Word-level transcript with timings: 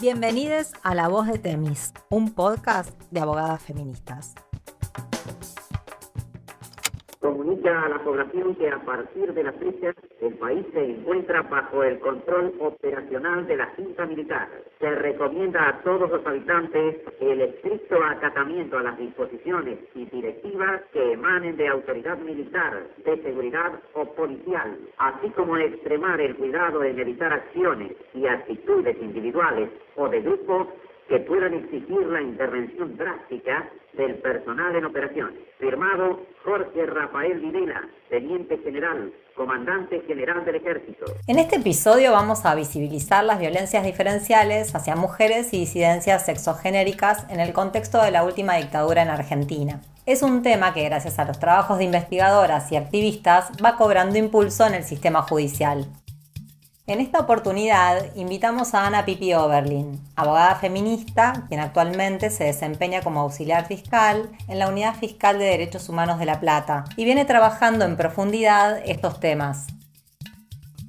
Bienvenidos 0.00 0.74
a 0.84 0.94
La 0.94 1.08
Voz 1.08 1.26
de 1.26 1.38
Temis, 1.38 1.92
un 2.08 2.30
podcast 2.30 2.92
de 3.10 3.18
abogadas 3.18 3.60
feministas 3.60 4.32
comunica 7.20 7.82
a 7.82 7.88
la 7.88 7.98
población 7.98 8.54
que 8.54 8.70
a 8.70 8.78
partir 8.84 9.32
de 9.32 9.42
la 9.42 9.52
fecha 9.52 9.94
el 10.20 10.34
país 10.34 10.64
se 10.72 10.84
encuentra 10.84 11.42
bajo 11.42 11.82
el 11.82 11.98
control 11.98 12.54
operacional 12.60 13.46
de 13.46 13.56
la 13.56 13.66
Junta 13.76 14.06
Militar. 14.06 14.48
Se 14.78 14.90
recomienda 14.94 15.68
a 15.68 15.82
todos 15.82 16.10
los 16.10 16.24
habitantes 16.26 16.96
el 17.20 17.40
estricto 17.40 18.02
acatamiento 18.02 18.78
a 18.78 18.82
las 18.82 18.98
disposiciones 18.98 19.78
y 19.94 20.04
directivas 20.06 20.82
que 20.92 21.12
emanen 21.12 21.56
de 21.56 21.68
autoridad 21.68 22.18
militar, 22.18 22.86
de 23.04 23.22
seguridad 23.22 23.72
o 23.94 24.04
policial, 24.14 24.78
así 24.98 25.30
como 25.30 25.56
extremar 25.56 26.20
el 26.20 26.36
cuidado 26.36 26.84
en 26.84 26.98
evitar 26.98 27.32
acciones 27.32 27.92
y 28.14 28.26
actitudes 28.26 28.96
individuales 29.00 29.70
o 29.96 30.08
de 30.08 30.20
grupo 30.20 30.68
que 31.08 31.18
puedan 31.20 31.54
exigir 31.54 32.06
la 32.06 32.20
intervención 32.20 32.96
drástica 32.96 33.70
del 33.94 34.16
personal 34.16 34.76
en 34.76 34.84
operaciones. 34.84 35.40
Firmado 35.58 36.20
Jorge 36.44 36.86
Rafael 36.86 37.40
Videla, 37.40 37.82
Teniente 38.10 38.58
General, 38.58 39.12
Comandante 39.34 40.02
General 40.06 40.44
del 40.44 40.56
Ejército. 40.56 41.06
En 41.26 41.38
este 41.38 41.56
episodio 41.56 42.12
vamos 42.12 42.44
a 42.44 42.54
visibilizar 42.54 43.24
las 43.24 43.40
violencias 43.40 43.84
diferenciales 43.84 44.74
hacia 44.74 44.96
mujeres 44.96 45.52
y 45.54 45.60
disidencias 45.60 46.26
sexogenéricas 46.26 47.26
en 47.30 47.40
el 47.40 47.52
contexto 47.52 48.02
de 48.02 48.10
la 48.10 48.24
última 48.24 48.56
dictadura 48.56 49.02
en 49.02 49.08
Argentina. 49.08 49.80
Es 50.04 50.22
un 50.22 50.42
tema 50.42 50.74
que 50.74 50.84
gracias 50.84 51.18
a 51.18 51.24
los 51.24 51.38
trabajos 51.38 51.78
de 51.78 51.84
investigadoras 51.84 52.70
y 52.70 52.76
activistas 52.76 53.50
va 53.62 53.76
cobrando 53.76 54.18
impulso 54.18 54.66
en 54.66 54.74
el 54.74 54.84
sistema 54.84 55.22
judicial. 55.22 55.86
En 56.88 57.02
esta 57.02 57.20
oportunidad 57.20 58.16
invitamos 58.16 58.72
a 58.72 58.86
Ana 58.86 59.04
Pipi 59.04 59.34
Oberlin, 59.34 60.00
abogada 60.16 60.54
feminista, 60.54 61.44
quien 61.48 61.60
actualmente 61.60 62.30
se 62.30 62.44
desempeña 62.44 63.02
como 63.02 63.20
auxiliar 63.20 63.66
fiscal 63.66 64.30
en 64.48 64.58
la 64.58 64.70
Unidad 64.70 64.94
Fiscal 64.94 65.38
de 65.38 65.44
Derechos 65.44 65.90
Humanos 65.90 66.18
de 66.18 66.24
La 66.24 66.40
Plata 66.40 66.84
y 66.96 67.04
viene 67.04 67.26
trabajando 67.26 67.84
en 67.84 67.98
profundidad 67.98 68.80
estos 68.86 69.20
temas. 69.20 69.66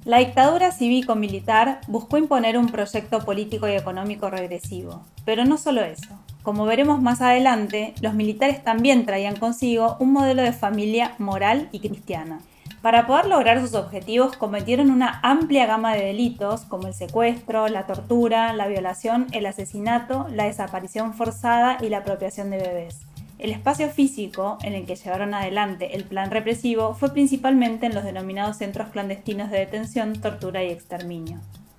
La 0.06 0.20
dictadura 0.20 0.72
cívico-militar 0.72 1.82
buscó 1.86 2.16
imponer 2.16 2.56
un 2.56 2.70
proyecto 2.70 3.18
político 3.18 3.68
y 3.68 3.72
económico 3.72 4.30
regresivo, 4.30 5.04
pero 5.26 5.44
no 5.44 5.58
solo 5.58 5.82
eso. 5.82 6.18
Como 6.42 6.64
veremos 6.64 7.02
más 7.02 7.20
adelante, 7.20 7.92
los 8.00 8.14
militares 8.14 8.64
también 8.64 9.04
traían 9.04 9.36
consigo 9.36 9.98
un 10.00 10.14
modelo 10.14 10.40
de 10.40 10.54
familia 10.54 11.12
moral 11.18 11.68
y 11.72 11.80
cristiana. 11.80 12.40
Para 12.82 13.06
poder 13.06 13.26
lograr 13.26 13.60
sus 13.60 13.74
objetivos 13.74 14.38
cometieron 14.38 14.90
una 14.90 15.20
amplia 15.22 15.66
gama 15.66 15.92
de 15.92 16.06
delitos 16.06 16.62
como 16.62 16.86
el 16.86 16.94
secuestro, 16.94 17.68
la 17.68 17.86
tortura, 17.86 18.54
la 18.54 18.68
violación, 18.68 19.26
el 19.32 19.44
asesinato, 19.44 20.26
la 20.30 20.44
desaparición 20.44 21.12
forzada 21.12 21.76
y 21.82 21.90
la 21.90 21.98
apropiación 21.98 22.48
de 22.48 22.56
bebés. 22.56 23.00
El 23.38 23.50
espacio 23.50 23.90
físico 23.90 24.56
en 24.62 24.72
el 24.72 24.86
que 24.86 24.96
llevaron 24.96 25.34
adelante 25.34 25.94
el 25.94 26.04
plan 26.04 26.30
represivo 26.30 26.94
fue 26.94 27.12
principalmente 27.12 27.84
en 27.84 27.94
los 27.94 28.04
denominados 28.04 28.56
centros 28.56 28.88
clandestinos 28.88 29.50
de 29.50 29.58
detención, 29.58 30.18
tortura 30.18 30.64
y 30.64 30.70
exterminio. 30.70 31.38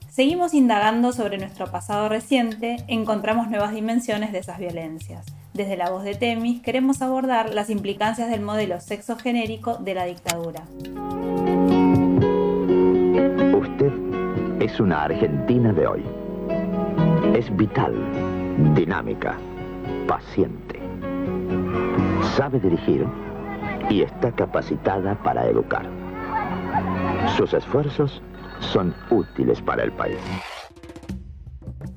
Seguimos 0.09 0.53
indagando 0.53 1.13
sobre 1.13 1.39
nuestro 1.39 1.71
pasado 1.71 2.09
reciente, 2.09 2.77
encontramos 2.87 3.49
nuevas 3.49 3.73
dimensiones 3.73 4.31
de 4.31 4.39
esas 4.39 4.59
violencias. 4.59 5.25
Desde 5.53 5.75
la 5.75 5.89
voz 5.89 6.03
de 6.03 6.15
Temis 6.15 6.61
queremos 6.61 7.01
abordar 7.01 7.53
las 7.53 7.69
implicancias 7.69 8.29
del 8.29 8.41
modelo 8.41 8.79
sexogenérico 8.79 9.75
de 9.77 9.93
la 9.93 10.05
dictadura. 10.05 10.63
Usted 13.59 13.91
es 14.61 14.79
una 14.79 15.03
argentina 15.03 15.73
de 15.73 15.87
hoy. 15.87 16.03
Es 17.35 17.53
vital, 17.57 17.93
dinámica, 18.75 19.37
paciente. 20.07 20.79
Sabe 22.37 22.59
dirigir 22.59 23.05
y 23.89 24.03
está 24.03 24.31
capacitada 24.31 25.15
para 25.15 25.45
educar. 25.47 25.85
Sus 27.35 27.53
esfuerzos 27.53 28.21
son 28.59 28.95
útiles 29.09 29.61
para 29.61 29.83
el 29.83 29.91
país. 29.91 30.17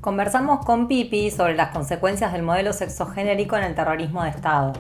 Conversamos 0.04 0.66
con 0.66 0.87
Pipi 0.87 1.31
sobre 1.31 1.54
las 1.54 1.70
consecuencias 1.70 2.31
del 2.34 2.42
modelo 2.42 2.75
sexogenérico 2.75 3.56
en 3.56 3.65
el 3.65 3.75
terrorismo 3.75 4.22
de 4.22 4.28
Estado. 4.28 4.75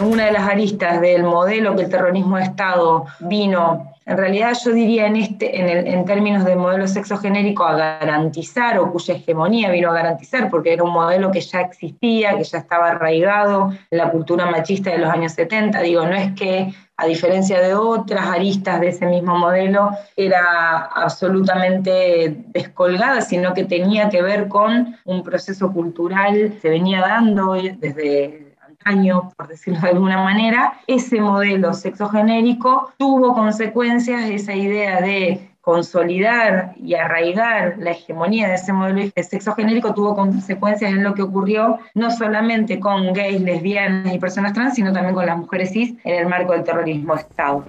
Una 0.00 0.26
de 0.26 0.32
las 0.32 0.46
aristas 0.46 1.00
del 1.00 1.22
modelo 1.22 1.74
que 1.74 1.84
el 1.84 1.88
terrorismo 1.88 2.36
de 2.36 2.42
Estado 2.42 3.06
vino 3.20 3.89
en 4.06 4.16
realidad 4.16 4.56
yo 4.64 4.72
diría 4.72 5.06
en, 5.06 5.16
este, 5.16 5.60
en, 5.60 5.86
en 5.86 6.04
términos 6.04 6.44
de 6.44 6.56
modelo 6.56 6.88
sexogenérico 6.88 7.64
a 7.64 7.74
garantizar 7.74 8.78
o 8.78 8.90
cuya 8.90 9.14
hegemonía 9.14 9.70
vino 9.70 9.90
a 9.90 9.94
garantizar 9.94 10.50
porque 10.50 10.72
era 10.72 10.82
un 10.82 10.92
modelo 10.92 11.30
que 11.30 11.40
ya 11.40 11.60
existía, 11.60 12.36
que 12.36 12.44
ya 12.44 12.58
estaba 12.58 12.88
arraigado 12.88 13.72
en 13.90 13.98
la 13.98 14.10
cultura 14.10 14.46
machista 14.46 14.90
de 14.90 14.98
los 14.98 15.10
años 15.10 15.32
70. 15.32 15.80
Digo, 15.82 16.06
no 16.06 16.14
es 16.14 16.32
que 16.32 16.72
a 17.00 17.06
diferencia 17.06 17.60
de 17.60 17.74
otras 17.74 18.26
aristas 18.26 18.78
de 18.78 18.88
ese 18.88 19.06
mismo 19.06 19.38
modelo, 19.38 19.90
era 20.16 20.84
absolutamente 20.94 22.44
descolgada, 22.48 23.22
sino 23.22 23.54
que 23.54 23.64
tenía 23.64 24.10
que 24.10 24.20
ver 24.20 24.48
con 24.48 24.96
un 25.06 25.22
proceso 25.22 25.72
cultural 25.72 26.34
que 26.34 26.60
se 26.60 26.68
venía 26.68 27.00
dando 27.00 27.54
desde 27.54 28.49
año, 28.84 29.30
por 29.36 29.48
decirlo 29.48 29.80
de 29.80 29.88
alguna 29.88 30.22
manera, 30.22 30.74
ese 30.86 31.20
modelo 31.20 31.74
sexogenérico 31.74 32.92
tuvo 32.98 33.34
consecuencias, 33.34 34.30
esa 34.30 34.54
idea 34.54 35.00
de 35.00 35.50
consolidar 35.60 36.74
y 36.82 36.94
arraigar 36.94 37.74
la 37.78 37.90
hegemonía 37.90 38.48
de 38.48 38.54
ese 38.54 38.72
modelo 38.72 39.10
sexogenérico 39.16 39.92
tuvo 39.92 40.16
consecuencias 40.16 40.90
en 40.90 41.04
lo 41.04 41.14
que 41.14 41.22
ocurrió 41.22 41.78
no 41.94 42.10
solamente 42.10 42.80
con 42.80 43.12
gays, 43.12 43.42
lesbianas 43.42 44.12
y 44.12 44.18
personas 44.18 44.54
trans, 44.54 44.74
sino 44.74 44.92
también 44.92 45.14
con 45.14 45.26
las 45.26 45.36
mujeres 45.36 45.70
cis 45.70 45.94
en 46.04 46.14
el 46.14 46.26
marco 46.26 46.52
del 46.52 46.64
terrorismo 46.64 47.14
de 47.14 47.20
Estado. 47.20 47.66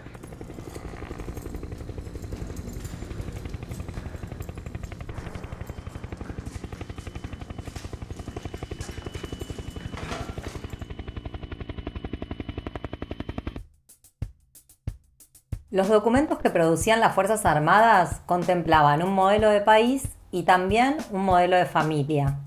Los 15.72 15.88
documentos 15.88 16.38
que 16.40 16.50
producían 16.50 17.00
las 17.00 17.16
Fuerzas 17.16 17.46
Armadas 17.46 18.22
contemplaban 18.26 19.02
un 19.04 19.14
modelo 19.14 19.50
de 19.50 19.62
país 19.62 20.18
y 20.30 20.44
también 20.44 20.98
un 21.12 21.24
modelo 21.24 21.56
de 21.56 21.66
familia. 21.66 22.40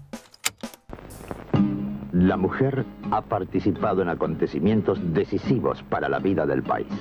La 2.12 2.36
mujer 2.36 2.84
ha 3.10 3.22
participado 3.22 4.02
en 4.02 4.10
acontecimientos 4.10 4.98
decisivos 5.14 5.82
para 5.84 6.10
la 6.10 6.18
vida 6.18 6.44
del 6.44 6.62
país. 6.62 6.92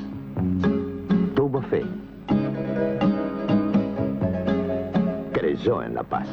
Tuvo 1.36 1.62
fe. 1.64 1.84
Creyó 5.34 5.84
en 5.84 5.94
la 5.94 6.04
paz 6.04 6.30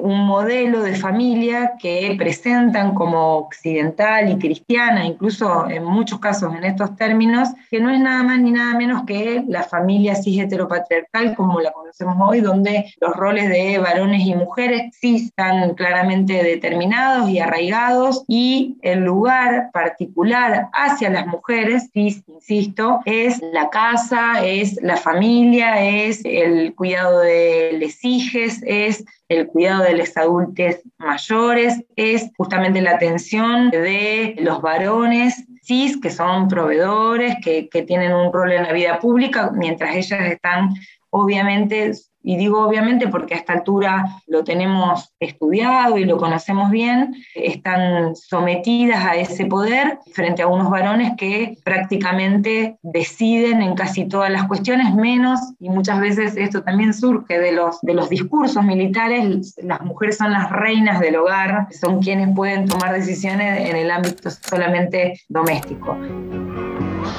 un 0.00 0.26
modelo 0.26 0.82
de 0.82 0.96
familia 0.96 1.72
que 1.78 2.14
presentan 2.18 2.94
como 2.94 3.36
occidental 3.38 4.30
y 4.30 4.38
cristiana, 4.38 5.04
incluso 5.04 5.68
en 5.68 5.84
muchos 5.84 6.18
casos 6.18 6.54
en 6.54 6.64
estos 6.64 6.96
términos, 6.96 7.48
que 7.70 7.80
no 7.80 7.90
es 7.90 8.00
nada 8.00 8.22
más 8.22 8.40
ni 8.40 8.52
nada 8.52 8.76
menos 8.76 9.04
que 9.04 9.44
la 9.48 9.62
familia 9.62 10.14
cis 10.14 10.40
heteropatriarcal 10.40 11.34
como 11.34 11.60
la 11.60 11.72
conocemos 11.72 12.16
hoy, 12.20 12.40
donde 12.40 12.92
los 13.00 13.14
roles 13.14 13.48
de 13.48 13.78
varones 13.78 14.26
y 14.26 14.34
mujeres 14.34 14.96
sí 15.00 15.26
están 15.26 15.74
claramente 15.74 16.42
determinados 16.42 17.28
y 17.28 17.38
arraigados 17.38 18.24
y 18.28 18.76
el 18.82 19.00
lugar 19.00 19.70
particular 19.72 20.68
hacia 20.72 21.10
las 21.10 21.26
mujeres, 21.26 21.90
cis, 21.92 22.22
insisto, 22.26 23.00
es 23.04 23.40
la 23.52 23.70
casa, 23.70 24.44
es 24.44 24.78
la 24.82 24.96
familia, 24.96 25.82
es 25.82 26.20
el 26.24 26.74
cuidado 26.74 27.20
de 27.20 27.76
les 27.78 28.04
hijes, 28.04 28.62
es 28.66 29.04
el 29.28 29.48
cuidado 29.48 29.82
de 29.84 29.96
los 29.96 30.16
adultos 30.16 30.76
mayores, 30.98 31.84
es 31.96 32.30
justamente 32.36 32.80
la 32.80 32.92
atención 32.92 33.70
de 33.70 34.36
los 34.38 34.62
varones 34.62 35.44
cis, 35.62 36.00
que 36.00 36.10
son 36.10 36.48
proveedores, 36.48 37.36
que, 37.42 37.68
que 37.68 37.82
tienen 37.82 38.12
un 38.12 38.32
rol 38.32 38.52
en 38.52 38.62
la 38.62 38.72
vida 38.72 39.00
pública, 39.00 39.50
mientras 39.52 39.96
ellas 39.96 40.20
están 40.30 40.74
obviamente 41.10 41.92
y 42.26 42.36
digo 42.36 42.66
obviamente 42.66 43.06
porque 43.06 43.34
a 43.34 43.36
esta 43.36 43.52
altura 43.52 44.04
lo 44.26 44.42
tenemos 44.42 45.14
estudiado 45.20 45.96
y 45.96 46.04
lo 46.04 46.16
conocemos 46.16 46.72
bien, 46.72 47.14
están 47.36 48.16
sometidas 48.16 49.04
a 49.04 49.14
ese 49.14 49.46
poder 49.46 50.00
frente 50.12 50.42
a 50.42 50.48
unos 50.48 50.68
varones 50.68 51.12
que 51.16 51.56
prácticamente 51.64 52.78
deciden 52.82 53.62
en 53.62 53.76
casi 53.76 54.06
todas 54.08 54.28
las 54.30 54.48
cuestiones, 54.48 54.92
menos, 54.92 55.38
y 55.60 55.68
muchas 55.68 56.00
veces 56.00 56.36
esto 56.36 56.64
también 56.64 56.92
surge 56.92 57.38
de 57.38 57.52
los, 57.52 57.80
de 57.82 57.94
los 57.94 58.10
discursos 58.10 58.64
militares, 58.64 59.54
las 59.62 59.80
mujeres 59.82 60.16
son 60.16 60.32
las 60.32 60.50
reinas 60.50 60.98
del 60.98 61.14
hogar, 61.14 61.68
son 61.80 62.02
quienes 62.02 62.34
pueden 62.34 62.66
tomar 62.66 62.92
decisiones 62.92 63.70
en 63.70 63.76
el 63.76 63.88
ámbito 63.88 64.30
solamente 64.30 65.20
doméstico. 65.28 65.96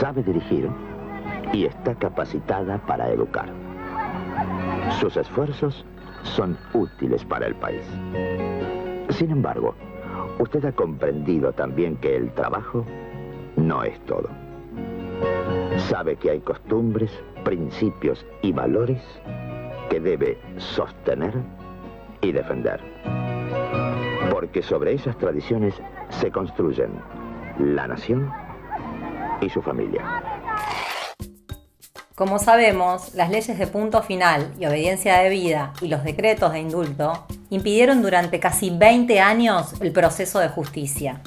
Sabe 0.01 0.21
dirigir 0.21 0.69
y 1.53 1.65
está 1.65 1.95
capacitada 1.95 2.77
para 2.85 3.07
educar. 3.07 3.76
Sus 4.99 5.15
esfuerzos 5.17 5.85
son 6.23 6.57
útiles 6.73 7.23
para 7.25 7.47
el 7.47 7.55
país. 7.55 7.83
Sin 9.09 9.31
embargo, 9.31 9.75
usted 10.39 10.65
ha 10.65 10.71
comprendido 10.71 11.51
también 11.53 11.97
que 11.97 12.15
el 12.15 12.31
trabajo 12.33 12.85
no 13.55 13.83
es 13.83 13.99
todo. 14.05 14.29
Sabe 15.89 16.15
que 16.15 16.31
hay 16.31 16.39
costumbres, 16.39 17.11
principios 17.43 18.25
y 18.41 18.51
valores 18.51 19.01
que 19.89 19.99
debe 19.99 20.37
sostener 20.57 21.33
y 22.21 22.31
defender. 22.31 22.81
Porque 24.31 24.61
sobre 24.61 24.93
esas 24.93 25.17
tradiciones 25.17 25.73
se 26.09 26.31
construyen 26.31 26.91
la 27.59 27.87
nación 27.87 28.31
y 29.41 29.49
su 29.49 29.61
familia. 29.61 30.36
Como 32.17 32.39
sabemos, 32.39 33.13
las 33.13 33.29
leyes 33.29 33.59
de 33.59 33.67
punto 33.67 34.01
final 34.01 34.51
y 34.59 34.65
obediencia 34.65 35.19
de 35.19 35.29
vida 35.29 35.73
y 35.81 35.87
los 35.87 36.03
decretos 36.03 36.51
de 36.51 36.61
indulto 36.61 37.27
impidieron 37.51 38.01
durante 38.01 38.39
casi 38.39 38.71
20 38.71 39.19
años 39.19 39.75
el 39.81 39.91
proceso 39.91 40.39
de 40.39 40.49
justicia. 40.49 41.21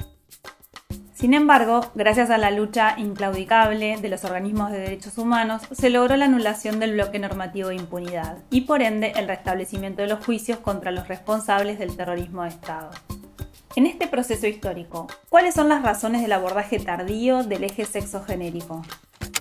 Sin 1.14 1.32
embargo, 1.32 1.82
gracias 1.94 2.28
a 2.30 2.38
la 2.38 2.50
lucha 2.50 2.96
inclaudicable 2.98 3.98
de 3.98 4.08
los 4.08 4.24
organismos 4.24 4.72
de 4.72 4.80
derechos 4.80 5.16
humanos, 5.16 5.62
se 5.70 5.90
logró 5.90 6.16
la 6.16 6.24
anulación 6.24 6.80
del 6.80 6.94
bloque 6.94 7.20
normativo 7.20 7.68
de 7.68 7.76
impunidad 7.76 8.38
y 8.50 8.62
por 8.62 8.82
ende 8.82 9.12
el 9.14 9.28
restablecimiento 9.28 10.02
de 10.02 10.08
los 10.08 10.24
juicios 10.24 10.58
contra 10.58 10.90
los 10.90 11.06
responsables 11.06 11.78
del 11.78 11.96
terrorismo 11.96 12.42
de 12.42 12.48
Estado. 12.48 12.90
En 13.76 13.86
este 13.86 14.08
proceso 14.08 14.48
histórico, 14.48 15.06
¿cuáles 15.28 15.54
son 15.54 15.68
las 15.68 15.84
razones 15.84 16.20
del 16.22 16.32
abordaje 16.32 16.80
tardío 16.80 17.44
del 17.44 17.62
eje 17.62 17.84
sexogenérico? 17.84 18.82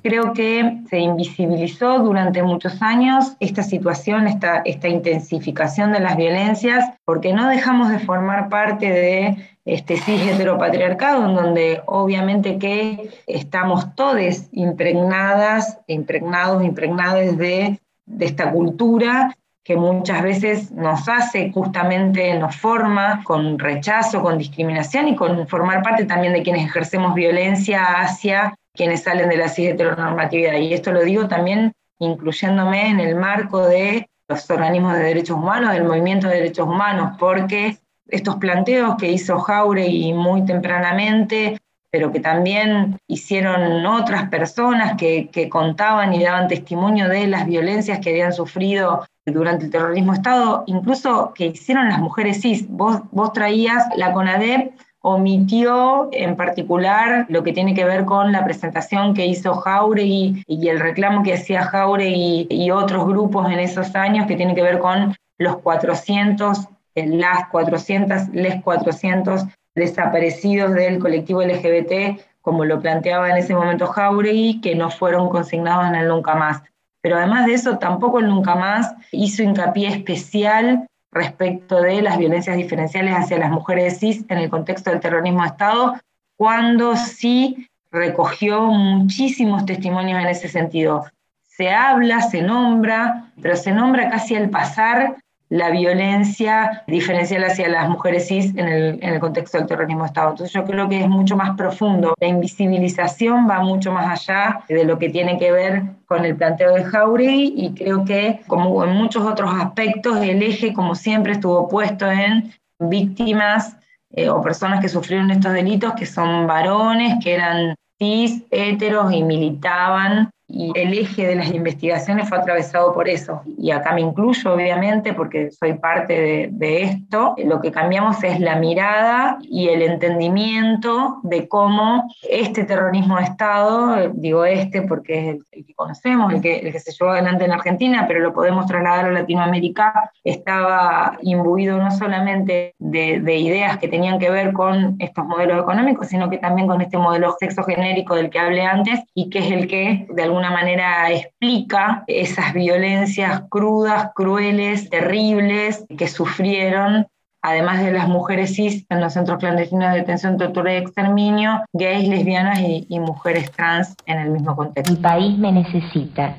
Creo 0.02 0.34
que 0.34 0.82
se 0.90 1.00
invisibilizó 1.00 2.00
durante 2.00 2.42
muchos 2.44 2.82
años 2.82 3.36
esta 3.40 3.64
situación, 3.64 4.28
esta, 4.28 4.64
intensificación 4.66 5.92
de 5.92 6.00
las 6.00 6.16
violencias, 6.16 6.94
porque 7.06 7.34
no 7.34 7.50
dejamos 7.50 7.90
de 7.90 8.00
formar 8.00 8.50
parte 8.50 8.90
de 8.90 9.38
este 9.66 9.98
cis 9.98 10.22
heteropatriarcado, 10.22 11.26
en 11.26 11.36
donde 11.36 11.82
obviamente 11.86 12.58
que 12.58 13.10
estamos 13.28 13.94
todos 13.96 14.48
impregnadas, 14.52 15.80
impregnados, 15.88 16.64
impregnadas 16.64 17.38
de, 17.38 17.80
de 18.06 18.26
esta 18.26 18.52
cultura 18.52 19.36
que 19.70 19.76
muchas 19.76 20.24
veces 20.24 20.72
nos 20.72 21.08
hace 21.08 21.52
justamente, 21.52 22.34
nos 22.40 22.56
forma 22.56 23.22
con 23.24 23.60
rechazo, 23.60 24.20
con 24.20 24.40
discriminación 24.40 25.10
y 25.10 25.16
con 25.16 25.48
formar 25.48 25.84
parte 25.84 26.06
también 26.06 26.34
de 26.34 26.42
quienes 26.42 26.66
ejercemos 26.66 27.14
violencia 27.14 27.84
hacia 28.02 28.56
quienes 28.74 29.04
salen 29.04 29.30
de 29.30 29.38
la 29.38 29.50
cis 29.50 29.70
heteronormatividad. 29.70 30.58
Y 30.58 30.74
esto 30.74 30.92
lo 30.92 31.02
digo 31.02 31.28
también 31.28 31.74
incluyéndome 32.00 32.90
en 32.90 33.00
el 33.00 33.16
marco 33.16 33.68
de 33.68 34.10
los 34.28 34.50
organismos 34.50 34.94
de 34.94 35.04
derechos 35.04 35.38
humanos, 35.38 35.74
del 35.74 35.84
movimiento 35.84 36.28
de 36.28 36.36
derechos 36.36 36.68
humanos, 36.68 37.18
porque 37.20 37.78
estos 38.08 38.36
planteos 38.38 38.96
que 38.96 39.12
hizo 39.12 39.40
Jauregui 39.40 40.14
muy 40.14 40.46
tempranamente, 40.46 41.58
pero 41.92 42.12
que 42.12 42.20
también 42.20 43.00
hicieron 43.08 43.86
otras 43.86 44.30
personas 44.30 44.96
que, 44.98 45.50
contaban 45.50 46.14
y 46.14 46.24
daban 46.24 46.48
testimonio 46.48 47.10
de 47.10 47.28
las 47.28 47.48
violencias 47.48 48.00
que 48.00 48.12
habían 48.12 48.34
sufrido 48.34 49.06
durante 49.26 49.66
el 49.66 49.72
terrorismo 49.72 50.14
Estado, 50.14 50.64
incluso 50.68 51.34
que 51.34 51.48
hicieron 51.48 51.90
las 51.90 52.00
mujeres 52.00 52.42
cis. 52.42 52.68
Vos, 52.70 53.02
vos 53.12 53.34
traías 53.34 53.88
la 53.96 54.14
CONADEP 54.14 54.74
omitió 55.02 56.10
en 56.12 56.36
particular 56.36 57.26
lo 57.30 57.44
que 57.44 57.54
tiene 57.54 57.74
que 57.74 57.86
ver 57.86 58.06
con 58.06 58.32
la 58.32 58.44
presentación 58.44 59.14
que 59.14 59.26
hizo 59.26 59.54
Jauregui 59.54 60.44
y 60.46 60.68
el 60.68 60.80
reclamo 60.80 61.24
que 61.24 61.34
hacía 61.34 61.64
Jauregui 61.64 62.48
y 62.50 62.72
otros 62.72 63.06
grupos 63.08 63.52
en 63.52 63.60
esos 63.60 63.96
años 63.96 64.28
que 64.28 64.36
tiene 64.36 64.56
que 64.56 64.62
ver 64.62 64.80
con 64.80 65.16
los 65.38 65.58
400, 65.58 66.68
las 66.96 67.48
400, 67.50 68.30
les 68.34 68.62
400 68.62 69.46
desaparecidos 69.76 70.74
del 70.74 71.00
colectivo 71.00 71.42
LGBT, 71.42 72.20
como 72.42 72.66
lo 72.66 72.82
planteaba 72.82 73.30
en 73.30 73.38
ese 73.38 73.56
momento 73.56 73.88
Jauregui, 73.88 74.60
que 74.60 74.76
no 74.76 74.90
fueron 74.90 75.30
consignados 75.30 75.88
en 75.88 75.96
el 75.96 76.08
Nunca 76.10 76.36
Más. 76.36 76.62
Pero 77.02 77.16
además 77.16 77.46
de 77.46 77.54
eso, 77.54 77.78
tampoco 77.78 78.20
el 78.20 78.28
Nunca 78.28 78.56
Más 78.56 78.94
hizo 79.12 79.44
hincapié 79.44 79.88
especial 79.88 80.89
respecto 81.12 81.82
de 81.82 82.02
las 82.02 82.18
violencias 82.18 82.56
diferenciales 82.56 83.16
hacia 83.16 83.40
las 83.40 83.52
mujeres 83.52 84.00
cis 84.00 84.24
en 84.30 84.38
el 84.38 84.50
contexto 84.50 84.90
del 84.90 85.00
terrorismo 85.00 85.42
de 85.42 85.48
Estado, 85.48 85.96
cuando 86.38 86.96
sí 86.96 87.68
recogió 87.92 88.68
muchísimos 88.68 89.66
testimonios 89.66 90.22
en 90.22 90.28
ese 90.28 90.48
sentido. 90.48 91.06
Se 91.46 91.72
habla, 91.72 92.22
se 92.22 92.42
nombra, 92.42 93.32
pero 93.42 93.56
se 93.56 93.72
nombra 93.72 94.10
casi 94.10 94.36
al 94.36 94.50
pasar 94.50 95.18
la 95.50 95.72
violencia 95.72 96.84
diferencial 96.86 97.44
hacia 97.44 97.68
las 97.70 97.90
mujeres 97.90 98.28
cis 98.28 98.56
en 98.56 98.68
el, 98.68 99.20
contexto 99.20 99.58
del 99.58 99.68
terrorismo 99.68 100.04
de 100.04 100.08
Estado. 100.08 100.30
Entonces 100.30 100.54
yo 100.54 100.64
creo 100.64 100.88
que 100.88 101.02
es 101.02 101.10
mucho 101.10 101.36
más 101.36 101.58
profundo. 101.58 102.14
La 102.20 102.28
invisibilización 102.28 103.50
va 103.50 103.60
mucho 103.60 103.92
más 103.92 104.30
allá 104.30 104.62
de 104.70 104.86
lo 104.86 105.00
que 105.00 105.10
tiene 105.10 105.40
que 105.40 105.52
ver 105.52 105.84
con 106.06 106.24
el 106.24 106.36
planteo 106.36 106.76
de 106.76 106.84
Jauregui 106.84 107.54
y 107.58 107.74
creo 107.74 108.06
que, 108.06 108.42
como 108.46 108.84
en 108.84 108.92
muchos 108.92 109.26
otros 109.26 109.52
aspectos, 109.54 110.18
el 110.22 110.44
eje, 110.44 110.72
como 110.72 110.94
siempre, 110.94 111.34
estuvo 111.34 111.68
puesto 111.68 112.10
en 112.10 112.54
víctimas 112.80 113.76
eh, 114.12 114.30
o 114.30 114.42
personas 114.42 114.82
que 114.82 114.90
sufrieron 114.90 115.32
estos 115.32 115.54
delitos, 115.54 115.94
que 115.94 116.06
son 116.06 116.46
varones, 116.46 117.24
que 117.24 117.34
eran 117.34 117.76
cis, 117.98 118.44
heteros 118.52 119.12
y 119.12 119.24
militaban 119.24 120.30
y 120.50 120.72
el 120.76 120.98
eje 120.98 121.28
de 121.28 121.36
las 121.36 121.54
investigaciones 121.54 122.28
fue 122.28 122.40
atravesado 122.40 122.92
por 122.92 123.08
eso. 123.08 123.42
Y 123.58 123.70
acá 123.70 123.94
me 123.94 124.02
incluyo, 124.02 124.54
obviamente, 124.54 125.14
porque 125.14 125.52
soy 125.52 125.76
parte 125.76 126.50
de, 126.52 126.82
esto. 126.82 127.36
Lo 127.38 127.62
que 127.62 127.72
cambiamos 127.72 128.24
es 128.24 128.40
la 128.40 128.56
mirada 128.56 129.38
y 129.42 129.70
el 129.70 129.82
entendimiento 129.82 131.20
de 131.24 131.48
cómo 131.48 132.10
este 132.28 132.64
terrorismo 132.64 133.18
de 133.18 133.24
Estado, 133.24 134.10
digo 134.14 134.46
este 134.46 134.82
porque 134.82 135.20
es 135.20 135.40
el, 135.52 135.66
que 135.66 135.74
conocemos, 135.76 136.34
el 136.34 136.42
que, 136.42 136.80
se 136.80 136.92
llevó 136.92 137.12
adelante 137.12 137.46
en 137.46 137.52
Argentina, 137.52 138.06
pero 138.08 138.22
lo 138.22 138.34
podemos 138.34 138.66
trasladar 138.66 139.06
a 139.06 139.12
Latinoamérica, 139.12 140.12
estaba 140.24 141.18
imbuido 141.22 141.78
no 141.78 141.92
solamente 141.92 142.74
de, 142.80 143.20
de 143.20 143.38
ideas 143.38 143.78
que 143.78 143.88
tenían 143.88 144.20
que 144.20 144.30
ver 144.30 144.54
con 144.54 144.96
estos 145.00 145.26
modelos 145.26 145.62
económicos, 145.62 146.08
sino 146.08 146.30
que 146.30 146.38
también 146.38 146.68
con 146.68 146.82
este 146.82 146.98
modelo 146.98 147.36
sexogenérico 147.40 148.16
del 148.16 148.30
que 148.30 148.40
hablé 148.40 148.62
antes 148.64 149.00
y 149.14 149.30
que 149.30 149.40
es 149.40 149.52
el 149.52 149.68
que 149.68 150.08
de 150.10 150.24
alguna 150.24 150.39
alguna 150.40 150.52
manera 150.52 151.12
explica 151.12 152.04
esas 152.08 152.54
violencias 152.54 153.44
crudas, 153.50 154.12
crueles, 154.16 154.90
terribles 154.90 155.86
que 155.98 156.08
sufrieron 156.08 157.08
además 157.42 157.84
de 157.84 157.92
las 157.92 158.08
mujeres 158.08 158.56
cis 158.56 158.86
en 158.90 159.02
los 159.02 159.14
centros 159.14 159.40
clandestinos 159.40 159.92
de 159.92 160.00
detención, 160.00 160.38
tortura 160.38 160.74
y 160.74 160.78
exterminio, 160.78 161.62
gays, 161.74 162.08
lesbianas 162.08 162.60
y, 162.60 162.86
y, 162.90 163.00
mujeres 163.00 163.52
trans 163.52 163.96
en 164.06 164.20
el 164.20 164.30
mismo 164.32 164.56
contexto. 164.56 164.94
Mi 164.94 165.00
país 165.00 165.38
me 165.38 165.52
necesita. 165.52 166.36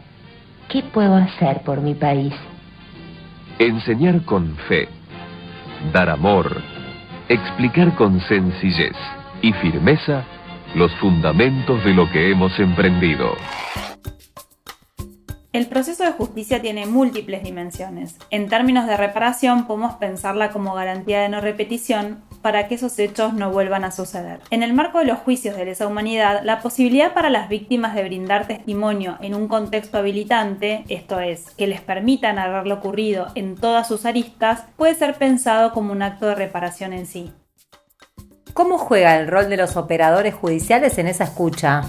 ¿Qué 0.68 0.82
puedo 0.82 1.16
hacer 1.16 1.62
por 1.62 1.80
mi 1.80 1.94
país? 1.94 2.34
Enseñar 3.58 4.22
con 4.24 4.56
fe, 4.68 4.88
dar 5.92 6.10
amor, 6.10 6.62
explicar 7.28 7.94
con 7.96 8.20
sencillez 8.20 8.96
y 9.40 9.52
firmeza 9.54 10.24
los 10.74 10.94
fundamentos 11.00 11.84
de 11.84 11.94
lo 11.94 12.10
que 12.10 12.30
hemos 12.30 12.58
emprendido. 12.58 13.36
El 15.52 15.66
proceso 15.66 16.04
de 16.04 16.12
justicia 16.12 16.62
tiene 16.62 16.86
múltiples 16.86 17.42
dimensiones. 17.42 18.16
En 18.30 18.48
términos 18.48 18.86
de 18.86 18.96
reparación, 18.96 19.66
podemos 19.66 19.94
pensarla 19.94 20.50
como 20.50 20.74
garantía 20.74 21.22
de 21.22 21.28
no 21.28 21.40
repetición 21.40 22.22
para 22.40 22.68
que 22.68 22.76
esos 22.76 22.96
hechos 23.00 23.34
no 23.34 23.50
vuelvan 23.50 23.82
a 23.82 23.90
suceder. 23.90 24.38
En 24.50 24.62
el 24.62 24.72
marco 24.72 25.00
de 25.00 25.06
los 25.06 25.18
juicios 25.18 25.56
de 25.56 25.64
lesa 25.64 25.88
humanidad, 25.88 26.42
la 26.44 26.60
posibilidad 26.60 27.14
para 27.14 27.30
las 27.30 27.48
víctimas 27.48 27.96
de 27.96 28.04
brindar 28.04 28.46
testimonio 28.46 29.18
en 29.20 29.34
un 29.34 29.48
contexto 29.48 29.98
habilitante, 29.98 30.84
esto 30.88 31.18
es, 31.18 31.50
que 31.56 31.66
les 31.66 31.80
permita 31.80 32.32
narrar 32.32 32.68
lo 32.68 32.76
ocurrido 32.76 33.26
en 33.34 33.56
todas 33.56 33.88
sus 33.88 34.06
aristas, 34.06 34.66
puede 34.76 34.94
ser 34.94 35.14
pensado 35.14 35.72
como 35.72 35.90
un 35.90 36.02
acto 36.02 36.26
de 36.26 36.36
reparación 36.36 36.92
en 36.92 37.06
sí. 37.06 37.32
¿Cómo 38.54 38.78
juega 38.78 39.16
el 39.16 39.28
rol 39.28 39.48
de 39.48 39.56
los 39.56 39.76
operadores 39.76 40.34
judiciales 40.34 40.98
en 40.98 41.06
esa 41.06 41.24
escucha? 41.24 41.82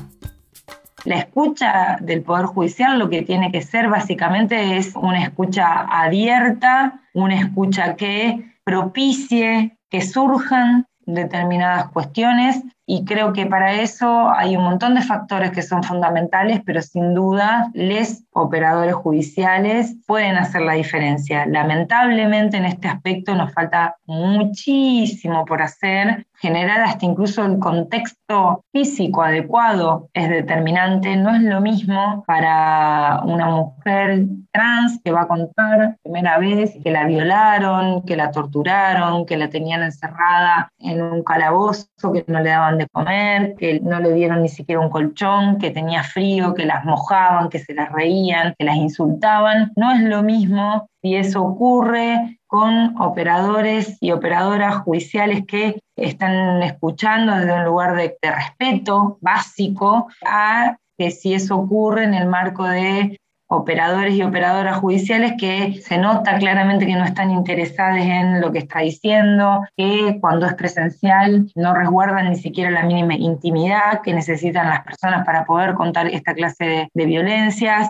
La 1.03 1.15
escucha 1.15 1.97
del 1.99 2.21
Poder 2.21 2.45
Judicial 2.45 2.99
lo 2.99 3.09
que 3.09 3.23
tiene 3.23 3.51
que 3.51 3.61
ser 3.61 3.89
básicamente 3.89 4.77
es 4.77 4.95
una 4.95 5.23
escucha 5.23 5.81
abierta, 5.81 7.01
una 7.13 7.39
escucha 7.39 7.95
que 7.95 8.55
propicie 8.63 9.77
que 9.89 10.01
surjan 10.01 10.85
determinadas 11.05 11.89
cuestiones 11.89 12.61
y 12.85 13.05
creo 13.05 13.33
que 13.33 13.45
para 13.45 13.73
eso 13.73 14.29
hay 14.29 14.55
un 14.55 14.63
montón 14.63 14.95
de 14.95 15.01
factores 15.01 15.51
que 15.51 15.61
son 15.61 15.81
fundamentales, 15.83 16.61
pero 16.65 16.81
sin 16.81 17.13
duda 17.13 17.69
les 17.73 18.25
operadores 18.31 18.95
judiciales 18.95 19.95
pueden 20.05 20.35
hacer 20.35 20.61
la 20.61 20.73
diferencia. 20.73 21.45
Lamentablemente 21.45 22.57
en 22.57 22.65
este 22.65 22.87
aspecto 22.87 23.33
nos 23.35 23.53
falta 23.53 23.95
muchísimo 24.05 25.45
por 25.45 25.61
hacer. 25.61 26.27
Generar 26.41 26.81
hasta 26.81 27.05
incluso 27.05 27.45
el 27.45 27.59
contexto 27.59 28.63
físico 28.71 29.21
adecuado 29.21 30.09
es 30.13 30.27
determinante. 30.27 31.15
No 31.15 31.35
es 31.35 31.43
lo 31.43 31.61
mismo 31.61 32.23
para 32.25 33.21
una 33.23 33.45
mujer 33.45 34.25
trans 34.51 34.99
que 35.03 35.11
va 35.11 35.21
a 35.21 35.27
contar 35.27 35.97
primera 36.01 36.39
vez 36.39 36.75
que 36.83 36.89
la 36.89 37.05
violaron, 37.05 38.01
que 38.01 38.15
la 38.15 38.31
torturaron, 38.31 39.27
que 39.27 39.37
la 39.37 39.49
tenían 39.49 39.83
encerrada 39.83 40.69
en 40.79 41.03
un 41.03 41.23
calabozo, 41.23 41.85
que 42.11 42.25
no 42.27 42.39
le 42.39 42.49
daban 42.49 42.79
de 42.79 42.87
comer, 42.87 43.53
que 43.59 43.79
no 43.79 43.99
le 43.99 44.11
dieron 44.13 44.41
ni 44.41 44.49
siquiera 44.49 44.81
un 44.81 44.89
colchón, 44.89 45.59
que 45.59 45.69
tenía 45.69 46.01
frío, 46.01 46.55
que 46.55 46.65
las 46.65 46.83
mojaban, 46.85 47.49
que 47.49 47.59
se 47.59 47.75
las 47.75 47.91
reían, 47.91 48.55
que 48.57 48.65
las 48.65 48.77
insultaban. 48.77 49.71
No 49.75 49.91
es 49.91 50.01
lo 50.01 50.23
mismo 50.23 50.87
si 51.03 51.15
eso 51.15 51.43
ocurre 51.43 52.39
con 52.51 53.01
operadores 53.01 53.97
y 54.01 54.11
operadoras 54.11 54.79
judiciales 54.79 55.45
que 55.47 55.81
están 55.95 56.61
escuchando 56.61 57.37
desde 57.37 57.53
un 57.53 57.63
lugar 57.63 57.95
de, 57.95 58.17
respeto 58.21 59.17
básico 59.21 60.09
a 60.27 60.75
que 60.97 61.11
si 61.11 61.33
eso 61.33 61.55
ocurre 61.55 62.03
en 62.03 62.13
el 62.13 62.27
marco 62.27 62.65
de 62.65 63.17
operadores 63.47 64.15
y 64.15 64.23
operadoras 64.23 64.79
judiciales 64.79 65.35
que 65.39 65.79
se 65.81 65.97
nota 65.97 66.37
claramente 66.39 66.85
que 66.85 66.97
no 66.97 67.05
están 67.05 67.31
interesados 67.31 67.99
en 68.01 68.41
lo 68.41 68.51
que 68.51 68.59
está 68.59 68.79
diciendo, 68.79 69.61
que 69.77 70.17
cuando 70.19 70.45
es 70.45 70.53
presencial 70.55 71.49
no 71.55 71.73
resguardan 71.73 72.31
ni 72.31 72.35
siquiera 72.35 72.69
la 72.69 72.83
mínima 72.83 73.15
intimidad 73.15 74.01
que 74.01 74.13
necesitan 74.13 74.67
las 74.67 74.83
personas 74.83 75.25
para 75.25 75.45
poder 75.45 75.73
contar 75.73 76.07
esta 76.07 76.33
clase 76.33 76.89
de 76.93 77.05
violencias. 77.05 77.89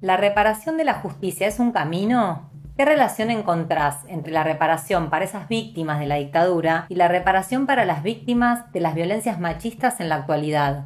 ¿La 0.00 0.16
reparación 0.16 0.78
de 0.78 0.84
la 0.84 0.94
justicia 0.94 1.46
es 1.46 1.60
un 1.60 1.72
camino? 1.72 2.48
¿Qué 2.78 2.84
relación 2.84 3.32
encontrás 3.32 4.04
entre 4.06 4.32
la 4.32 4.44
reparación 4.44 5.10
para 5.10 5.24
esas 5.24 5.48
víctimas 5.48 5.98
de 5.98 6.06
la 6.06 6.14
dictadura 6.14 6.86
y 6.88 6.94
la 6.94 7.08
reparación 7.08 7.66
para 7.66 7.84
las 7.84 8.04
víctimas 8.04 8.70
de 8.70 8.78
las 8.78 8.94
violencias 8.94 9.40
machistas 9.40 9.98
en 9.98 10.08
la 10.08 10.14
actualidad? 10.14 10.84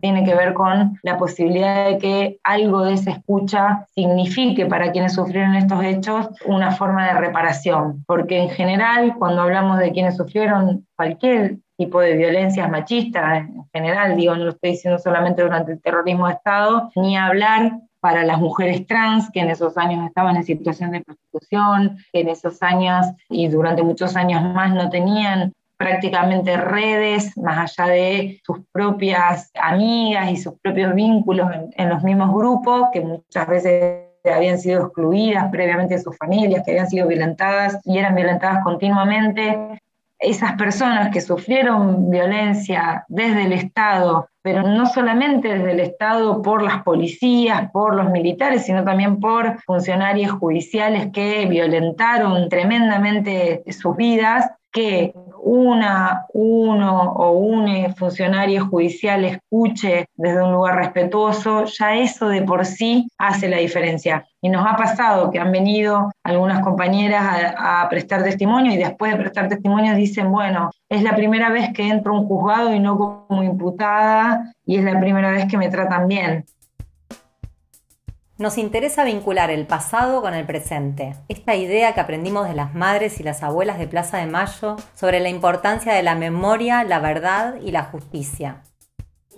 tiene 0.00 0.24
que 0.24 0.34
ver 0.34 0.54
con 0.54 0.98
la 1.02 1.18
posibilidad 1.18 1.86
de 1.86 1.98
que 1.98 2.38
algo 2.42 2.84
de 2.84 2.94
esa 2.94 3.10
escucha 3.10 3.86
signifique 3.94 4.64
para 4.64 4.92
quienes 4.92 5.12
sufrieron 5.12 5.56
estos 5.56 5.84
hechos 5.84 6.28
una 6.46 6.70
forma 6.70 7.06
de 7.06 7.20
reparación, 7.20 8.02
porque 8.06 8.38
en 8.38 8.48
general 8.48 9.16
cuando 9.18 9.42
hablamos 9.42 9.78
de 9.78 9.92
quienes 9.92 10.16
sufrieron 10.16 10.86
cualquier 10.96 11.58
tipo 11.76 12.00
de 12.00 12.16
violencias 12.16 12.70
machistas, 12.70 13.40
en 13.40 13.64
general, 13.74 14.16
digo, 14.16 14.34
no 14.36 14.44
lo 14.44 14.50
estoy 14.52 14.70
diciendo 14.70 14.98
solamente 14.98 15.42
durante 15.42 15.72
el 15.72 15.82
terrorismo 15.82 16.28
de 16.28 16.32
Estado, 16.32 16.90
ni 16.94 17.18
hablar 17.18 17.72
para 18.00 18.24
las 18.24 18.38
mujeres 18.38 18.86
trans 18.86 19.30
que 19.30 19.40
en 19.40 19.50
esos 19.50 19.76
años 19.76 20.06
estaban 20.06 20.36
en 20.36 20.44
situación 20.44 20.90
de 20.90 21.02
prostitución, 21.02 21.98
que 22.12 22.20
en 22.20 22.28
esos 22.28 22.62
años 22.62 23.06
y 23.28 23.48
durante 23.48 23.82
muchos 23.82 24.16
años 24.16 24.42
más 24.42 24.74
no 24.74 24.88
tenían 24.90 25.52
prácticamente 25.80 26.58
redes, 26.58 27.34
más 27.38 27.78
allá 27.78 27.90
de 27.90 28.40
sus 28.44 28.58
propias 28.70 29.50
amigas 29.54 30.30
y 30.30 30.36
sus 30.36 30.52
propios 30.60 30.94
vínculos 30.94 31.48
en, 31.72 31.88
los 31.88 32.02
mismos 32.02 32.34
grupos, 32.34 32.88
que 32.92 33.00
muchas 33.00 33.48
veces 33.48 34.04
habían 34.30 34.58
sido 34.58 34.84
excluidas 34.84 35.50
previamente 35.50 35.94
de 35.94 36.02
sus 36.02 36.16
familias, 36.18 36.64
que 36.64 36.72
habían 36.72 36.90
sido 36.90 37.08
violentadas 37.08 37.78
y 37.86 37.96
eran 37.96 38.14
violentadas 38.14 38.62
continuamente. 38.62 39.80
Esas 40.18 40.52
personas 40.52 41.10
que 41.10 41.22
sufrieron 41.22 42.10
violencia 42.10 43.06
desde 43.08 43.44
el 43.44 43.54
Estado, 43.54 44.28
pero 44.42 44.62
no 44.62 44.86
solamente 44.86 45.48
desde 45.48 45.72
el 45.72 45.80
Estado 45.80 46.40
por 46.40 46.62
las 46.62 46.82
policías, 46.82 47.70
por 47.72 47.94
los 47.94 48.10
militares, 48.10 48.64
sino 48.64 48.84
también 48.84 49.20
por 49.20 49.60
funcionarios 49.62 50.32
judiciales 50.32 51.08
que 51.12 51.46
violentaron 51.46 52.48
tremendamente 52.48 53.62
sus 53.70 53.96
vidas, 53.96 54.50
que 54.72 55.12
una, 55.42 56.26
uno 56.32 57.12
o 57.12 57.32
un 57.32 57.94
funcionario 57.94 58.66
judicial 58.66 59.24
escuche 59.24 60.06
desde 60.16 60.42
un 60.42 60.52
lugar 60.52 60.76
respetuoso, 60.76 61.64
ya 61.64 61.96
eso 61.96 62.28
de 62.28 62.42
por 62.42 62.64
sí 62.66 63.08
hace 63.18 63.48
la 63.48 63.58
diferencia. 63.58 64.26
Y 64.40 64.48
nos 64.48 64.66
ha 64.66 64.76
pasado 64.76 65.30
que 65.30 65.38
han 65.38 65.52
venido 65.52 66.10
algunas 66.22 66.60
compañeras 66.62 67.54
a, 67.56 67.82
a, 67.82 67.88
prestar 67.88 68.22
testimonio 68.22 68.72
y 68.72 68.76
después 68.76 69.12
de 69.12 69.18
prestar 69.18 69.48
testimonio 69.48 69.94
dicen, 69.94 70.30
bueno, 70.30 70.70
es 70.88 71.02
la 71.02 71.14
primera 71.14 71.50
vez 71.50 71.72
que 71.72 71.88
entro 71.88 72.14
a 72.14 72.20
un 72.20 72.26
juzgado 72.26 72.72
y 72.72 72.80
no 72.80 72.96
como 72.96 73.42
imputada 73.42 74.54
y 74.64 74.76
es 74.76 74.84
la 74.84 75.00
primera 75.00 75.30
vez 75.30 75.46
que 75.46 75.58
me 75.58 75.68
tratan 75.68 76.06
bien. 76.08 76.44
Nos 78.40 78.56
interesa 78.56 79.04
vincular 79.04 79.50
el 79.50 79.66
pasado 79.66 80.22
con 80.22 80.32
el 80.32 80.46
presente. 80.46 81.14
Esta 81.28 81.56
idea 81.56 81.92
que 81.92 82.00
aprendimos 82.00 82.48
de 82.48 82.54
las 82.54 82.74
madres 82.74 83.20
y 83.20 83.22
las 83.22 83.42
abuelas 83.42 83.78
de 83.78 83.86
Plaza 83.86 84.16
de 84.16 84.24
Mayo 84.24 84.76
sobre 84.94 85.20
la 85.20 85.28
importancia 85.28 85.92
de 85.92 86.02
la 86.02 86.14
memoria, 86.14 86.82
la 86.84 87.00
verdad 87.00 87.56
y 87.60 87.70
la 87.70 87.84
justicia. 87.84 88.62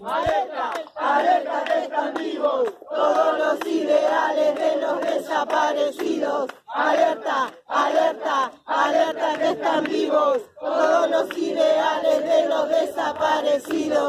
Alerta, 0.04 0.70
alerta 0.94 1.64
que 1.64 1.82
están 1.82 2.14
vivos 2.14 2.74
todos 2.88 3.38
los 3.40 3.66
ideales 3.66 4.54
de 4.54 4.80
los 4.80 5.00
desaparecidos. 5.00 6.50
Alerta, 6.72 7.50
alerta, 7.66 8.52
alerta 8.66 9.34
que 9.36 9.50
están 9.50 9.82
vivos 9.82 10.42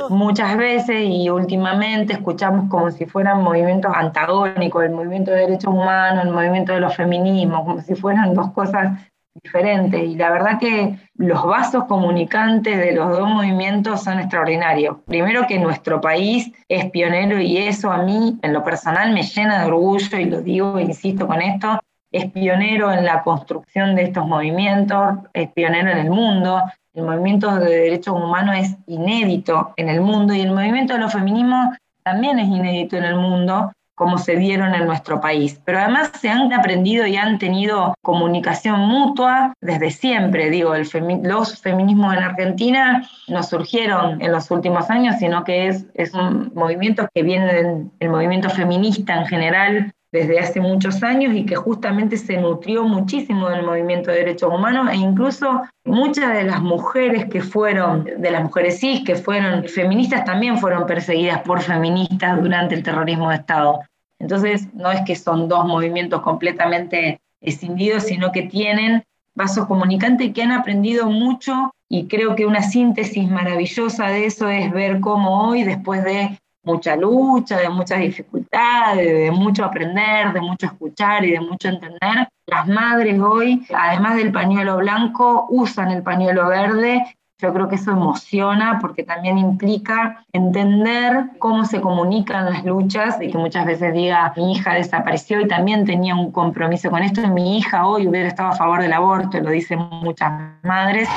Muchas 0.10 0.58
veces 0.58 1.04
y 1.06 1.30
últimamente 1.30 2.14
escuchamos 2.14 2.70
como 2.70 2.92
si 2.92 3.06
fueran 3.06 3.42
movimientos 3.44 3.92
antagónicos, 3.96 4.84
el 4.84 4.92
movimiento 4.92 5.32
de 5.32 5.42
derechos 5.42 5.74
humanos, 5.74 6.26
el 6.26 6.32
movimiento 6.32 6.74
de 6.74 6.80
los 6.80 6.96
feminismos, 6.96 7.62
como 7.62 7.82
si 7.82 7.96
fueran 7.96 8.34
dos 8.34 8.52
cosas 8.52 9.00
diferente. 9.42 10.04
Y 10.04 10.16
la 10.16 10.30
verdad 10.30 10.60
que 10.60 10.98
los 11.16 11.44
vasos 11.46 11.86
comunicantes 11.86 12.78
de 12.78 12.94
los 12.94 13.18
dos 13.18 13.28
movimientos 13.28 14.04
son 14.04 14.20
extraordinarios. 14.20 14.98
Primero 15.06 15.48
que 15.48 15.60
nuestro 15.60 16.00
país 16.00 16.52
es 16.68 16.90
pionero 16.92 17.40
y 17.40 17.58
eso 17.58 17.92
a 17.92 18.04
mí 18.04 18.38
en 18.42 18.54
lo 18.54 18.64
personal 18.64 19.12
me 19.14 19.24
llena 19.24 19.60
de 19.60 19.68
orgullo 19.68 20.18
y 20.18 20.26
lo 20.26 20.42
digo 20.42 20.78
e 20.78 20.84
insisto 20.84 21.28
con 21.28 21.42
esto. 21.42 21.80
Es 22.14 22.32
pionero 22.32 22.94
en 22.94 23.04
la 23.04 23.24
construcción 23.24 23.96
de 23.96 24.04
estos 24.04 24.26
movimientos, 24.26 25.18
es 25.34 25.52
pionero 25.52 25.92
en 25.92 25.98
el 25.98 26.10
mundo. 26.10 26.62
El 26.94 27.04
movimiento 27.04 27.54
de 27.56 27.70
derechos 27.70 28.14
humanos 28.14 28.56
es 28.58 28.78
inédito 28.88 29.74
en 29.76 29.90
el 29.90 30.00
mundo 30.00 30.34
y 30.34 30.42
el 30.42 30.52
movimiento 30.52 30.94
de 30.94 31.00
los 31.00 31.12
feminismos 31.12 31.76
también 32.04 32.40
es 32.40 32.48
inédito 32.48 32.98
en 32.98 33.04
el 33.04 33.16
mundo 33.16 33.72
como 33.96 34.18
se 34.18 34.36
dieron 34.36 34.74
en 34.74 34.86
nuestro 34.86 35.22
país. 35.22 35.62
Pero 35.66 35.80
además 35.80 36.12
se 36.20 36.30
han 36.30 36.52
aprendido 36.52 37.06
y 37.06 37.16
han 37.16 37.38
tenido 37.38 37.94
comunicación 38.02 38.80
mutua 38.80 39.54
desde 39.62 39.92
siempre. 39.92 40.50
Digo, 40.50 40.76
el 40.76 40.88
los 41.24 41.62
feminismos 41.62 42.16
en 42.16 42.24
Argentina 42.24 43.08
no 43.28 43.44
surgieron 43.44 44.22
en 44.22 44.32
los 44.32 44.50
últimos 44.52 44.90
años, 44.90 45.18
sino 45.20 45.44
que 45.44 45.68
es, 45.68 45.86
es 45.94 46.14
un 46.14 46.52
movimiento 46.56 47.08
que 47.14 47.24
viene 47.24 47.90
del 48.00 48.10
movimiento 48.10 48.50
feminista 48.50 49.16
en 49.16 49.26
general 49.28 49.94
desde 50.14 50.40
hace 50.40 50.62
muchos 50.62 51.02
años 51.02 51.36
y 51.36 51.44
que 51.44 51.56
justamente 51.56 52.18
se 52.18 52.38
nutrió 52.38 52.84
muchísimo 52.84 53.50
del 53.50 53.66
movimiento 53.66 54.12
de 54.12 54.18
derechos 54.18 54.54
humanos 54.54 54.88
e 54.92 54.96
incluso 54.96 55.64
muchas 55.86 56.36
de 56.36 56.44
las 56.44 56.62
mujeres 56.62 57.26
que 57.26 57.42
fueron, 57.42 58.06
de 58.06 58.32
las 58.32 58.44
mujeres 58.44 58.80
cis 58.80 59.04
que 59.04 59.16
fueron 59.16 59.64
feministas 59.68 60.24
también 60.24 60.60
fueron 60.60 60.86
perseguidas 60.86 61.42
por 61.42 61.62
feministas 61.62 62.42
durante 62.44 62.76
el 62.76 62.84
terrorismo 62.84 63.32
de 63.32 63.38
Estado. 63.38 63.80
Entonces 64.20 64.72
no 64.76 64.92
es 64.92 65.02
que 65.02 65.16
son 65.16 65.50
dos 65.50 65.66
movimientos 65.66 66.22
completamente 66.22 67.20
escindidos, 67.42 68.04
sino 68.04 68.32
que 68.32 68.44
tienen 68.44 69.04
vasos 69.36 69.66
comunicantes 69.66 70.32
que 70.32 70.44
han 70.44 70.52
aprendido 70.52 71.10
mucho 71.10 71.72
y 71.90 72.08
creo 72.08 72.36
que 72.36 72.46
una 72.46 72.62
síntesis 72.62 73.28
maravillosa 73.28 74.10
de 74.10 74.28
eso 74.28 74.48
es 74.48 74.72
ver 74.72 75.00
cómo 75.00 75.50
hoy, 75.50 75.64
después 75.64 76.04
de 76.04 76.38
mucha 76.64 76.96
lucha, 76.96 77.58
de 77.58 77.70
muchas 77.70 78.00
dificultades, 78.00 79.06
de 79.06 79.32
mucho 79.32 79.66
aprender, 79.66 80.34
de 80.34 80.42
mucho 80.42 80.66
escuchar 80.68 81.24
y 81.26 81.32
de 81.32 81.42
mucho 81.42 81.70
entender. 81.70 82.28
Las 82.48 82.68
madres 82.68 83.20
hoy, 83.20 83.66
además 83.74 84.16
del 84.16 84.32
pañuelo 84.32 84.78
blanco, 84.78 85.48
usan 85.50 85.92
el 85.92 86.04
pañuelo 86.04 86.48
verde. 86.48 87.04
Yo 87.40 87.54
creo 87.54 87.68
que 87.68 87.76
eso 87.76 87.92
emociona 87.92 88.80
porque 88.80 89.04
también 89.04 89.38
implica 89.38 90.24
entender 90.32 91.32
cómo 91.40 91.66
se 91.66 91.82
comunican 91.82 92.46
las 92.46 92.64
luchas 92.64 93.22
y 93.22 93.30
que 93.30 93.38
muchas 93.38 93.66
veces 93.66 93.94
diga, 93.94 94.34
mi 94.38 94.54
hija 94.54 94.76
desapareció 94.76 95.42
y 95.42 95.48
también 95.48 95.84
tenía 95.84 96.16
un 96.16 96.32
compromiso 96.32 96.90
con 96.90 97.04
esto, 97.04 97.28
mi 97.28 97.58
hija 97.58 97.86
hoy 97.86 98.08
hubiera 98.08 98.30
estado 98.30 98.50
a 98.50 98.56
favor 98.56 98.82
del 98.82 98.94
aborto, 98.94 99.42
lo 99.42 99.50
dicen 99.50 99.80
muchas 99.80 100.32
madres. 100.64 101.10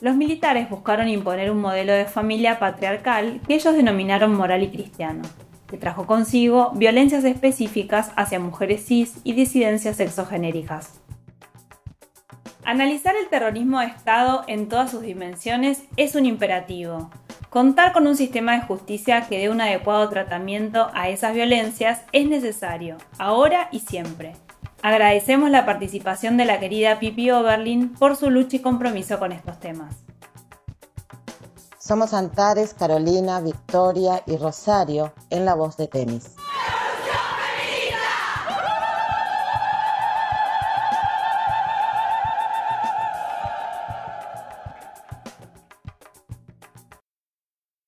Los 0.00 0.14
militares 0.14 0.70
buscaron 0.70 1.08
imponer 1.08 1.50
un 1.50 1.60
modelo 1.60 1.92
de 1.92 2.04
familia 2.04 2.60
patriarcal 2.60 3.40
que 3.48 3.54
ellos 3.54 3.74
denominaron 3.74 4.32
moral 4.32 4.62
y 4.62 4.68
cristiano, 4.68 5.22
que 5.66 5.76
trajo 5.76 6.06
consigo 6.06 6.70
violencias 6.74 7.24
específicas 7.24 8.12
hacia 8.14 8.38
mujeres 8.38 8.84
cis 8.86 9.18
y 9.24 9.32
disidencias 9.32 9.96
sexogenéricas. 9.96 11.00
Analizar 12.64 13.16
el 13.16 13.28
terrorismo 13.28 13.80
de 13.80 13.86
Estado 13.86 14.44
en 14.46 14.68
todas 14.68 14.90
sus 14.92 15.02
dimensiones 15.02 15.82
es 15.96 16.14
un 16.14 16.26
imperativo. 16.26 17.10
Contar 17.50 17.92
con 17.92 18.06
un 18.06 18.14
sistema 18.14 18.52
de 18.52 18.66
justicia 18.66 19.22
que 19.22 19.38
dé 19.38 19.48
un 19.48 19.60
adecuado 19.60 20.08
tratamiento 20.10 20.90
a 20.94 21.08
esas 21.08 21.34
violencias 21.34 22.02
es 22.12 22.28
necesario, 22.28 22.98
ahora 23.18 23.68
y 23.72 23.80
siempre. 23.80 24.34
Agradecemos 24.82 25.50
la 25.50 25.66
participación 25.66 26.36
de 26.36 26.44
la 26.44 26.60
querida 26.60 27.00
Pipi 27.00 27.30
Oberlin 27.30 27.94
por 27.94 28.16
su 28.16 28.30
lucha 28.30 28.56
y 28.56 28.60
compromiso 28.60 29.18
con 29.18 29.32
estos 29.32 29.58
temas. 29.58 29.94
Somos 31.78 32.12
Antares, 32.12 32.74
Carolina, 32.74 33.40
Victoria 33.40 34.22
y 34.26 34.36
Rosario 34.36 35.12
en 35.30 35.44
La 35.44 35.54
Voz 35.54 35.76
de 35.76 35.88
Temis. 35.88 36.36